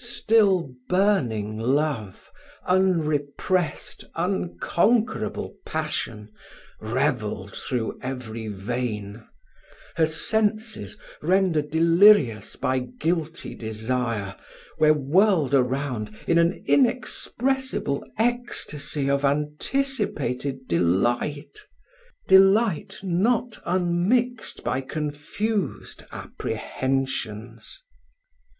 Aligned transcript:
Still 0.00 0.74
burning 0.88 1.58
love, 1.58 2.30
unrepressed, 2.64 4.04
unconquerable 4.14 5.56
passion, 5.66 6.30
revelled 6.80 7.52
through 7.52 7.98
every 8.00 8.46
vein: 8.46 9.26
her 9.96 10.06
senses, 10.06 10.96
rendered 11.20 11.72
delirious 11.72 12.54
by 12.54 12.78
guilty 12.78 13.56
desire, 13.56 14.36
were 14.78 14.92
whirled 14.92 15.52
around 15.52 16.16
in 16.28 16.38
an 16.38 16.62
inexpressible 16.68 18.04
ecstasy 18.18 19.10
of 19.10 19.24
anticipated 19.24 20.68
delight 20.68 21.58
delight, 22.28 22.98
not 23.02 23.58
unmixed 23.66 24.62
by 24.62 24.80
confused 24.80 26.04
apprehensions. 26.12 27.80